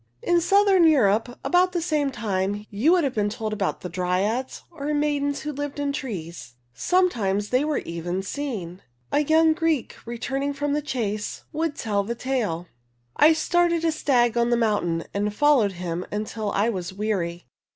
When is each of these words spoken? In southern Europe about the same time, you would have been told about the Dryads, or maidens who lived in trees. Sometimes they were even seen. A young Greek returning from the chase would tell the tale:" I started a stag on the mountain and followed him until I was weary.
In 0.23 0.41
southern 0.41 0.83
Europe 0.85 1.37
about 1.43 1.73
the 1.73 1.79
same 1.81 2.09
time, 2.11 2.65
you 2.71 2.91
would 2.91 3.03
have 3.03 3.13
been 3.13 3.29
told 3.29 3.53
about 3.53 3.81
the 3.81 3.87
Dryads, 3.87 4.63
or 4.71 4.95
maidens 4.95 5.41
who 5.41 5.51
lived 5.51 5.79
in 5.79 5.93
trees. 5.93 6.55
Sometimes 6.73 7.49
they 7.49 7.63
were 7.63 7.77
even 7.77 8.23
seen. 8.23 8.81
A 9.11 9.19
young 9.19 9.53
Greek 9.53 9.95
returning 10.07 10.53
from 10.53 10.73
the 10.73 10.81
chase 10.81 11.43
would 11.53 11.75
tell 11.75 12.01
the 12.03 12.15
tale:" 12.15 12.65
I 13.27 13.33
started 13.33 13.85
a 13.85 13.91
stag 13.91 14.35
on 14.39 14.49
the 14.49 14.57
mountain 14.57 15.03
and 15.13 15.31
followed 15.35 15.73
him 15.73 16.07
until 16.11 16.49
I 16.51 16.67
was 16.67 16.91
weary. 16.91 17.45